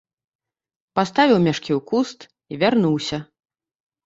[0.99, 3.17] Паставіў мяшкі ў куст і вярнуўся.